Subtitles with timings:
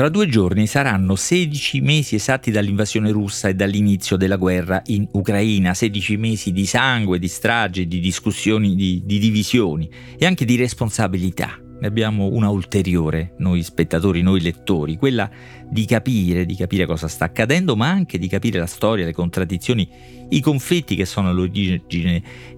[0.00, 5.74] Tra due giorni saranno 16 mesi esatti dall'invasione russa e dall'inizio della guerra in Ucraina,
[5.74, 11.60] 16 mesi di sangue, di strage, di discussioni, di, di divisioni e anche di responsabilità.
[11.78, 15.28] Ne abbiamo una ulteriore, noi spettatori, noi lettori, quella
[15.68, 19.86] di capire, di capire cosa sta accadendo, ma anche di capire la storia, le contraddizioni,
[20.30, 21.82] i conflitti che sono all'origine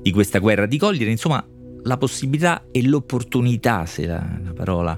[0.01, 1.45] di questa guerra, di cogliere insomma
[1.83, 4.97] la possibilità e l'opportunità, se la, la parola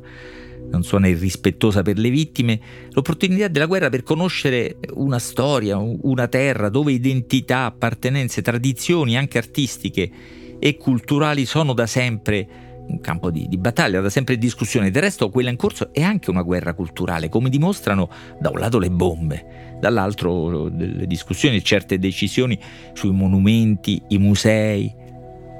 [0.71, 6.69] non suona irrispettosa per le vittime, l'opportunità della guerra per conoscere una storia, una terra
[6.69, 10.11] dove identità, appartenenze, tradizioni anche artistiche
[10.59, 14.91] e culturali sono da sempre un campo di, di, battaglia, da sempre discussione.
[14.91, 18.79] Del resto quella in corso è anche una guerra culturale, come dimostrano da un lato
[18.79, 22.59] le bombe, dall'altro le discussioni certe decisioni
[22.93, 24.95] sui monumenti, i musei,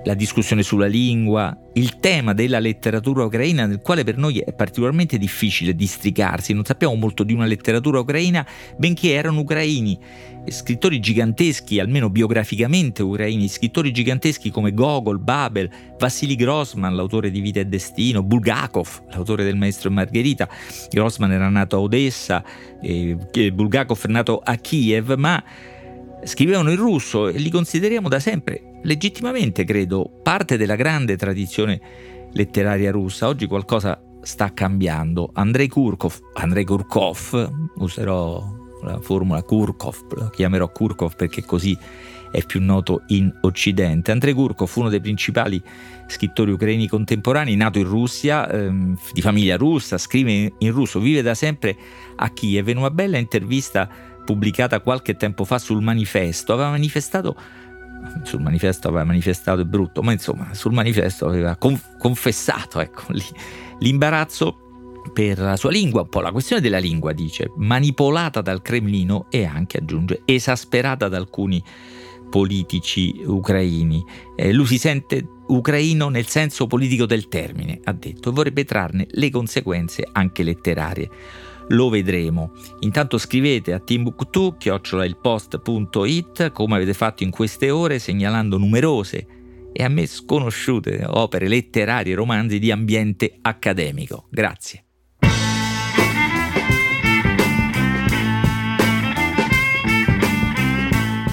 [0.05, 5.17] la discussione sulla lingua, il tema della letteratura ucraina nel quale per noi è particolarmente
[5.17, 8.47] difficile districarsi, non sappiamo molto di una letteratura ucraina,
[8.77, 9.99] benché erano ucraini,
[10.49, 17.61] scrittori giganteschi, almeno biograficamente ucraini, scrittori giganteschi come Gogol, Babel, Vassili Grossman, l'autore di Vita
[17.61, 20.49] e Destino, Bulgakov, l'autore del Maestro e Margherita.
[20.91, 22.45] Grossman era nato a Odessa,
[22.83, 23.17] e
[23.53, 25.43] Bulgakov è nato a Kiev, ma
[26.25, 31.81] scrivevano in russo e li consideriamo da sempre legittimamente credo, parte della grande tradizione
[32.33, 33.29] letteraria russa.
[33.29, 35.31] Oggi qualcosa sta cambiando.
[35.35, 38.43] Andrei Kurkov, Andrei Kurkov, userò
[38.83, 41.77] la formula Kurkov, lo chiamerò Kurkov perché così
[42.31, 44.11] è più noto in Occidente.
[44.11, 45.63] Andrei Kurkov, uno dei principali
[46.07, 51.35] scrittori ucraini contemporanei, nato in Russia, ehm, di famiglia russa, scrive in russo, vive da
[51.35, 51.77] sempre
[52.17, 52.69] a Kiev.
[52.69, 53.89] In una bella intervista
[54.25, 57.37] pubblicata qualche tempo fa sul manifesto, aveva manifestato
[58.23, 63.05] sul manifesto aveva manifestato è brutto, ma insomma sul manifesto aveva conf- confessato ecco,
[63.79, 64.59] l'imbarazzo
[65.13, 69.45] per la sua lingua, un po' la questione della lingua dice, manipolata dal Cremlino e
[69.45, 71.63] anche aggiunge esasperata da alcuni
[72.31, 74.05] politici ucraini.
[74.35, 79.07] Eh, lui si sente ucraino nel senso politico del termine, ha detto, e vorrebbe trarne
[79.11, 81.11] le conseguenze anche letterarie
[81.69, 82.53] lo vedremo.
[82.81, 84.57] Intanto scrivete a timbuktu
[86.53, 89.27] come avete fatto in queste ore segnalando numerose
[89.73, 94.29] e a me sconosciute opere letterarie e romanzi di ambiente accademico.
[94.31, 94.85] Grazie.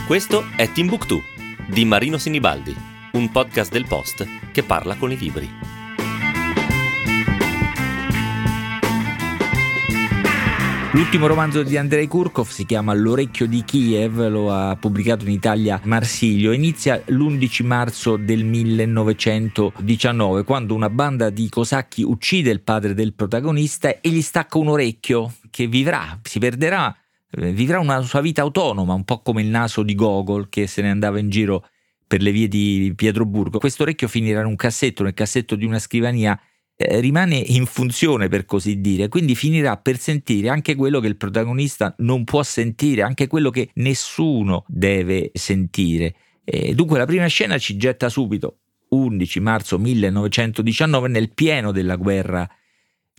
[0.08, 1.22] Questo è Timbuktu
[1.68, 2.75] di Marino Sinibaldi,
[3.14, 5.81] un podcast del Post che parla con i libri.
[10.94, 15.79] L'ultimo romanzo di Andrei Kurkov si chiama L'orecchio di Kiev, lo ha pubblicato in Italia
[15.85, 16.52] Marsilio.
[16.52, 24.02] Inizia l'11 marzo del 1919, quando una banda di cosacchi uccide il padre del protagonista
[24.02, 26.94] e gli stacca un orecchio che vivrà, si perderà,
[27.31, 30.81] eh, vivrà una sua vita autonoma, un po' come il naso di Gogol che se
[30.81, 31.69] ne andava in giro
[32.06, 33.59] per le vie di Pietroburgo.
[33.59, 36.38] Questo orecchio finirà in un cassetto, nel cassetto di una scrivania
[36.88, 41.18] eh, rimane in funzione per così dire, quindi finirà per sentire anche quello che il
[41.18, 46.16] protagonista non può sentire, anche quello che nessuno deve sentire.
[46.44, 48.58] E dunque la prima scena ci getta subito,
[48.90, 52.50] 11 marzo 1919, nel pieno della guerra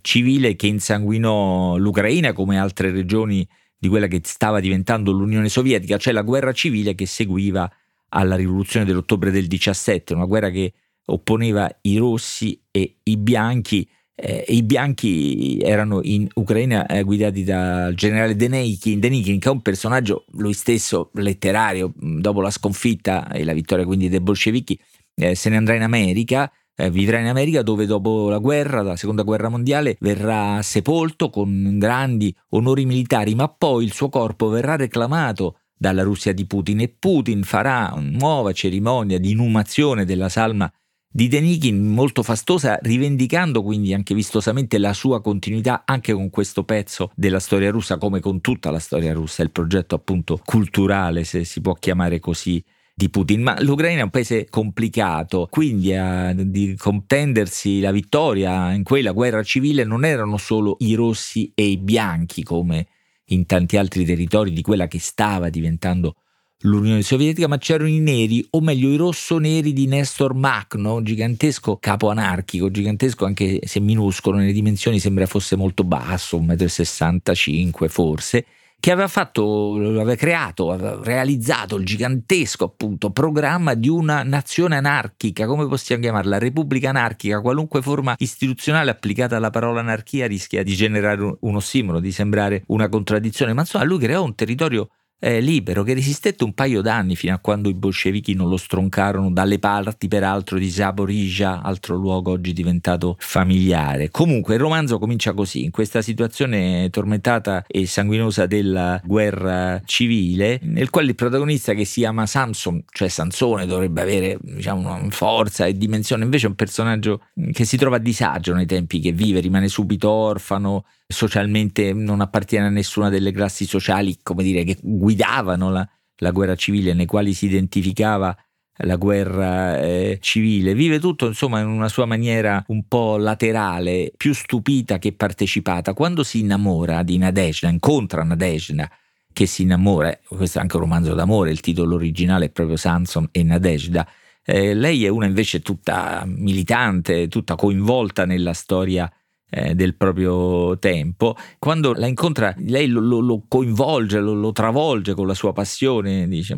[0.03, 3.47] civile che insanguinò l'Ucraina come altre regioni
[3.79, 7.71] di quella che stava diventando l'Unione Sovietica, cioè la guerra civile che seguiva
[8.11, 10.73] alla rivoluzione dell'ottobre del 17, una guerra che
[11.07, 13.89] opponeva i rossi e i bianchi.
[14.15, 19.63] Eh, I bianchi erano in Ucraina eh, guidati dal generale Denikin, Denikin, che è un
[19.63, 21.93] personaggio lui stesso letterario.
[21.97, 24.79] Dopo la sconfitta e la vittoria quindi dei bolscevichi,
[25.15, 26.51] eh, se ne andrà in America.
[26.75, 31.77] Eh, vivrà in America dove dopo la guerra, la seconda guerra mondiale, verrà sepolto con
[31.79, 36.89] grandi onori militari, ma poi il suo corpo verrà reclamato dalla Russia di Putin e
[36.89, 40.73] Putin farà una nuova cerimonia di inumazione della salma
[41.15, 47.13] di Denikin molto fastosa, rivendicando quindi anche vistosamente la sua continuità anche con questo pezzo
[47.15, 51.61] della storia russa, come con tutta la storia russa, il progetto appunto culturale, se si
[51.61, 52.65] può chiamare così,
[52.95, 53.43] di Putin.
[53.43, 59.43] Ma l'Ucraina è un paese complicato, quindi a di contendersi la vittoria in quella guerra
[59.43, 62.87] civile non erano solo i rossi e i bianchi come
[63.27, 66.17] in tanti altri territori di quella che stava diventando
[66.63, 72.11] l'Unione Sovietica, ma c'erano i neri, o meglio i rosso-neri di Nestor Makhno, gigantesco capo
[72.11, 78.45] anarchico, gigantesco anche se minuscolo nelle dimensioni, sembra fosse molto basso, 1,65 m forse,
[78.83, 85.47] che aveva fatto, aveva creato, aveva realizzato il gigantesco appunto programma di una nazione anarchica,
[85.47, 86.39] come possiamo chiamarla?
[86.39, 92.11] Repubblica anarchica, qualunque forma istituzionale applicata alla parola anarchia rischia di generare un ossimoro, di
[92.11, 94.89] sembrare una contraddizione, ma insomma lui creò un territorio
[95.25, 99.31] eh, libero che resistette un paio d'anni fino a quando i bolscevichi non lo stroncarono
[99.31, 104.11] dalle parti peraltro di Zaporizhia, altro luogo oggi diventato familiare.
[104.11, 110.91] Comunque il romanzo comincia così, in questa situazione tormentata e sanguinosa della guerra civile, nel
[110.91, 116.25] quale il protagonista che si chiama Samson, cioè Sansone, dovrebbe avere diciamo, forza e dimensione,
[116.25, 120.11] invece è un personaggio che si trova a disagio nei tempi che vive, rimane subito
[120.11, 126.31] orfano, socialmente non appartiene a nessuna delle classi sociali, come dire, che guidavano la, la
[126.31, 128.37] guerra civile, nei quali si identificava
[128.85, 134.33] la guerra eh, civile, vive tutto insomma in una sua maniera un po' laterale, più
[134.35, 135.93] stupita che partecipata.
[135.93, 138.91] Quando si innamora di Nadezhda, incontra Nadezhda,
[139.33, 143.29] che si innamora, questo è anche un romanzo d'amore, il titolo originale è proprio Samson
[143.31, 144.07] e Nadezhda,
[144.45, 149.11] eh, lei è una invece tutta militante, tutta coinvolta nella storia
[149.55, 151.37] eh, del proprio tempo.
[151.59, 156.27] Quando la incontra, lei lo, lo, lo coinvolge, lo, lo, travolge con la sua passione,
[156.27, 156.57] dice,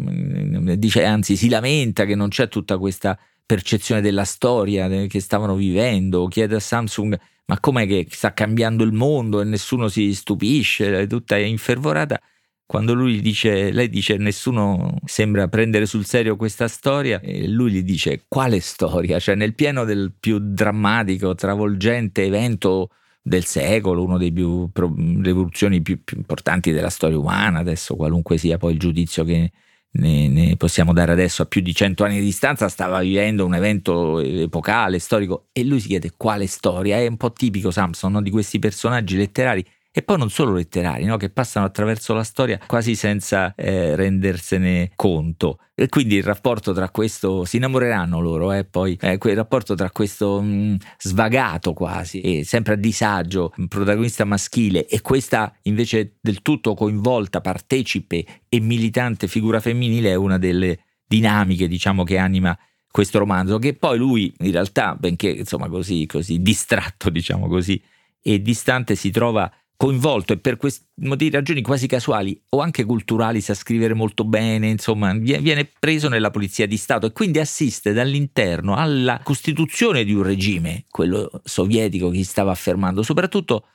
[0.76, 6.26] dice, anzi si lamenta che non c'è tutta questa percezione della storia che stavano vivendo,
[6.28, 11.06] chiede a Samsung ma com'è che sta cambiando il mondo e nessuno si stupisce, è
[11.06, 12.18] tutta infervorata
[12.66, 17.82] quando lui dice, lei dice nessuno sembra prendere sul serio questa storia e lui gli
[17.82, 19.18] dice quale storia?
[19.18, 22.88] Cioè nel pieno del più drammatico, travolgente evento
[23.22, 28.72] del secolo, una delle rivoluzioni più, più, importanti della storia umana, adesso qualunque sia poi
[28.72, 29.50] il giudizio che
[29.92, 33.54] ne, ne, possiamo dare adesso a più di cento anni di distanza, stava vivendo un
[33.54, 38.22] evento epocale, storico e lui si chiede quale storia, è un po' tipico Samson no?
[38.22, 39.64] di questi personaggi letterari
[39.96, 41.16] e poi non solo letterari, no?
[41.16, 45.60] che passano attraverso la storia quasi senza eh, rendersene conto.
[45.72, 49.92] E quindi il rapporto tra questo, si innamoreranno loro, eh, poi eh, quel rapporto tra
[49.92, 56.42] questo mh, mm, svagato quasi, e sempre a disagio, protagonista maschile e questa invece del
[56.42, 62.58] tutto coinvolta, partecipe e militante figura femminile è una delle dinamiche diciamo che anima
[62.90, 67.80] questo romanzo che poi lui in realtà benché insomma così, così distratto diciamo così
[68.26, 70.84] e distante si trova coinvolto e per questi
[71.30, 76.66] ragioni quasi casuali o anche culturali sa scrivere molto bene, insomma, viene preso nella polizia
[76.66, 82.52] di Stato e quindi assiste dall'interno alla costituzione di un regime, quello sovietico che stava
[82.52, 83.66] affermando, soprattutto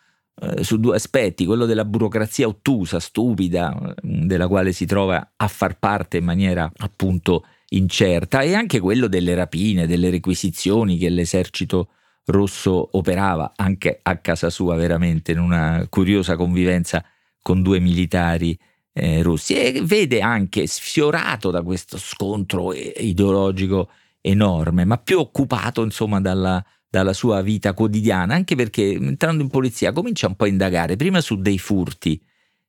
[0.41, 5.77] eh, su due aspetti, quello della burocrazia ottusa, stupida, della quale si trova a far
[5.77, 11.89] parte in maniera appunto incerta, e anche quello delle rapine, delle requisizioni che l'esercito
[12.29, 17.03] Rosso operava anche a casa sua veramente in una curiosa convivenza
[17.41, 18.57] con due militari
[18.93, 19.55] eh, russi.
[19.55, 23.89] E vede anche sfiorato da questo scontro ideologico
[24.21, 29.91] enorme, ma più occupato insomma dalla, dalla sua vita quotidiana, anche perché entrando in polizia
[29.91, 32.21] comincia un po' a indagare, prima su dei furti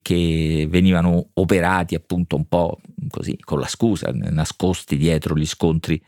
[0.03, 2.81] che venivano operati appunto un po'
[3.11, 6.03] così con la scusa, nascosti dietro gli scontri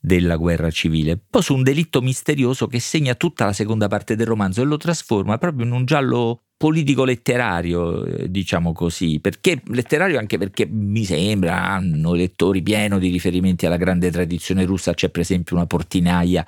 [0.00, 4.26] della guerra civile, poi su un delitto misterioso che segna tutta la seconda parte del
[4.26, 10.18] romanzo e lo trasforma proprio in un giallo politico letterario, eh, diciamo così, perché letterario
[10.18, 15.22] anche perché mi sembra hanno lettori pieno di riferimenti alla grande tradizione russa, c'è per
[15.22, 16.46] esempio una portinaia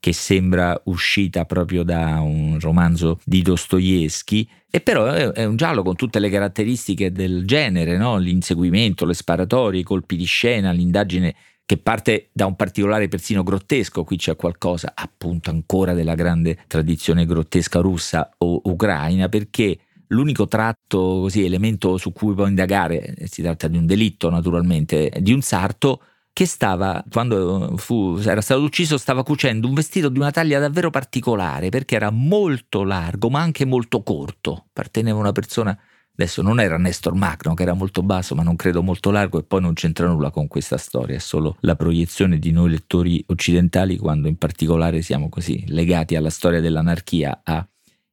[0.00, 5.94] che sembra uscita proprio da un romanzo di Dostoevsky, e però è un giallo con
[5.96, 8.18] tutte le caratteristiche del genere, no?
[8.18, 11.34] l'inseguimento, le sparatorie, i colpi di scena, l'indagine
[11.66, 17.24] che parte da un particolare persino grottesco, qui c'è qualcosa appunto ancora della grande tradizione
[17.24, 19.78] grottesca russa o ucraina, perché
[20.08, 25.32] l'unico tratto, così, elemento su cui può indagare, si tratta di un delitto naturalmente, di
[25.32, 26.02] un sarto
[26.34, 30.90] che stava, quando fu, era stato ucciso, stava cucendo un vestito di una taglia davvero
[30.90, 35.78] particolare, perché era molto largo ma anche molto corto, apparteneva a una persona
[36.16, 39.42] Adesso non era Nestor Magno, che era molto basso, ma non credo molto largo, e
[39.42, 43.96] poi non c'entra nulla con questa storia, è solo la proiezione di noi lettori occidentali,
[43.96, 47.66] quando in particolare siamo così legati alla storia dell'anarchia, a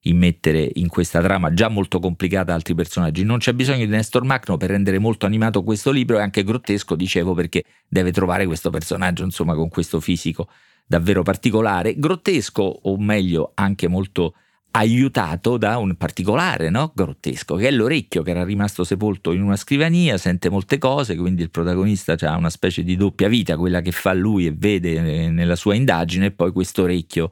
[0.06, 3.24] immettere in questa trama già molto complicata altri personaggi.
[3.24, 6.96] Non c'è bisogno di Nestor Magno per rendere molto animato questo libro e anche grottesco,
[6.96, 10.48] dicevo, perché deve trovare questo personaggio, insomma, con questo fisico
[10.88, 14.34] davvero particolare, grottesco o meglio anche molto
[14.72, 16.92] aiutato da un particolare no?
[16.96, 21.42] grottesco che è l'orecchio che era rimasto sepolto in una scrivania, sente molte cose, quindi
[21.42, 25.30] il protagonista ha una specie di doppia vita, quella che fa lui e vede eh,
[25.30, 27.32] nella sua indagine e poi questo orecchio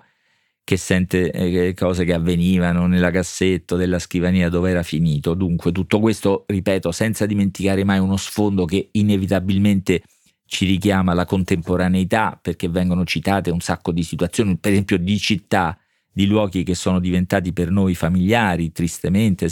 [0.64, 5.34] che sente eh, cose che avvenivano nella cassetto della scrivania dove era finito.
[5.34, 10.04] Dunque tutto questo, ripeto, senza dimenticare mai uno sfondo che inevitabilmente
[10.46, 15.76] ci richiama alla contemporaneità perché vengono citate un sacco di situazioni, per esempio di città,
[16.12, 19.48] di luoghi che sono diventati per noi familiari, tristemente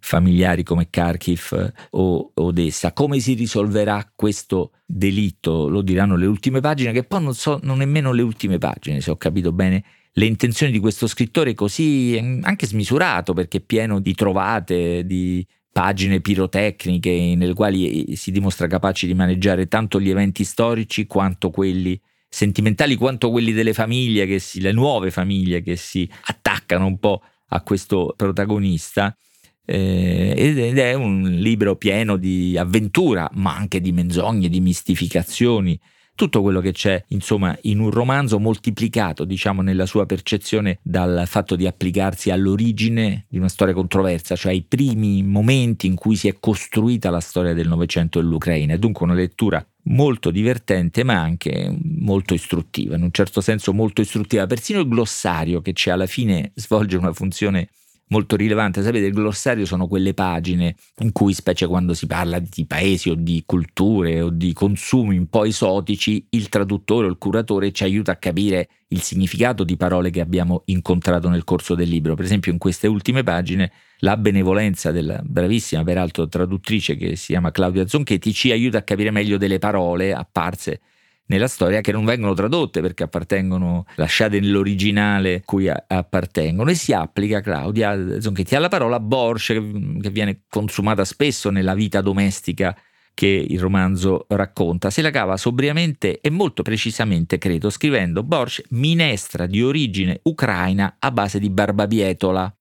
[0.00, 2.92] familiari come Kharkiv o Odessa.
[2.92, 5.68] Come si risolverà questo delitto?
[5.68, 9.10] Lo diranno le ultime pagine, che poi non so non nemmeno le ultime pagine, se
[9.10, 9.84] ho capito bene
[10.16, 16.20] le intenzioni di questo scrittore così mm, anche smisurato perché pieno di trovate, di pagine
[16.20, 22.00] pirotecniche nelle quali eh, si dimostra capace di maneggiare tanto gli eventi storici quanto quelli
[22.34, 27.22] sentimentali, quanto quelli delle famiglie, che si, le nuove famiglie che si attaccano un po'
[27.48, 29.16] a questo protagonista.
[29.64, 35.80] Eh, ed è un libro pieno di avventura, ma anche di menzogne, di mistificazioni,
[36.16, 41.56] tutto quello che c'è insomma in un romanzo moltiplicato diciamo nella sua percezione dal fatto
[41.56, 46.36] di applicarsi all'origine di una storia controversa, cioè ai primi momenti in cui si è
[46.38, 48.74] costruita la storia del Novecento dell'Ucraina.
[48.74, 54.00] È dunque una lettura molto divertente ma anche molto istruttiva, in un certo senso molto
[54.00, 54.46] istruttiva.
[54.46, 57.68] Persino il glossario che c'è alla fine svolge una funzione
[58.08, 58.82] molto rilevante.
[58.82, 63.14] Sapete, il glossario sono quelle pagine in cui, specie quando si parla di paesi o
[63.14, 68.12] di culture o di consumi un po' esotici, il traduttore o il curatore ci aiuta
[68.12, 72.14] a capire il significato di parole che abbiamo incontrato nel corso del libro.
[72.14, 77.50] Per esempio, in queste ultime pagine, la benevolenza della bravissima, peraltro, traduttrice che si chiama
[77.50, 80.80] Claudia Zonchetti ci aiuta a capire meglio delle parole apparse
[81.26, 87.40] nella storia che non vengono tradotte perché appartengono, lasciate nell'originale cui appartengono e si applica
[87.40, 92.76] Claudia Zonchetti alla parola borscht che viene consumata spesso nella vita domestica
[93.14, 94.90] che il romanzo racconta.
[94.90, 101.10] Se la cava sobriamente e molto precisamente, credo, scrivendo borscht minestra di origine ucraina a
[101.10, 102.54] base di barbabietola.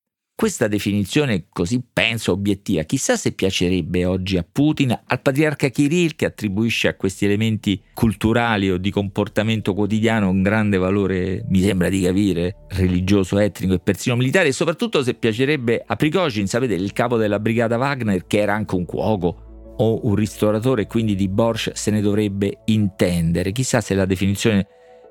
[0.44, 6.26] Questa definizione così penso obiettiva, chissà se piacerebbe oggi a Putin, al patriarca Kirill che
[6.26, 12.02] attribuisce a questi elementi culturali o di comportamento quotidiano un grande valore, mi sembra di
[12.02, 17.16] capire, religioso, etnico e persino militare, e soprattutto se piacerebbe a Prigozhin, sapete, il capo
[17.16, 21.90] della brigata Wagner che era anche un cuoco o un ristoratore, quindi di Borscht se
[21.90, 23.54] ne dovrebbe intendere.
[23.54, 24.68] Chissà se la definizione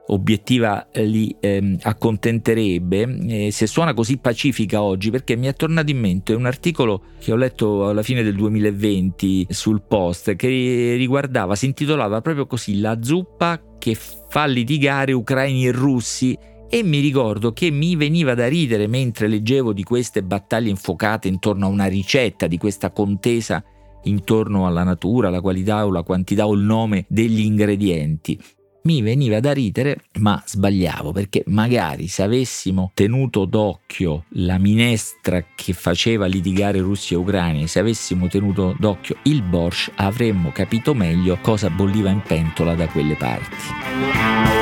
[0.08, 5.90] obiettiva eh, li ehm, accontenterebbe eh, se suona così pacifica oggi perché mi è tornato
[5.90, 11.54] in mente un articolo che ho letto alla fine del 2020 sul post che riguardava,
[11.54, 16.36] si intitolava proprio così La zuppa che fa litigare ucraini e russi
[16.68, 21.66] e mi ricordo che mi veniva da ridere mentre leggevo di queste battaglie infuocate intorno
[21.66, 23.62] a una ricetta di questa contesa
[24.04, 28.40] intorno alla natura, la qualità o la quantità o il nome degli ingredienti
[28.82, 35.72] mi veniva da ridere, ma sbagliavo perché magari se avessimo tenuto d'occhio la minestra che
[35.72, 41.70] faceva litigare Russia e Ucraina, se avessimo tenuto d'occhio il Borscht, avremmo capito meglio cosa
[41.70, 44.61] bolliva in pentola da quelle parti.